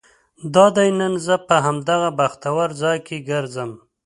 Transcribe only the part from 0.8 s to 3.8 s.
نن زه په همدغه بختور ځای کې ګرځم.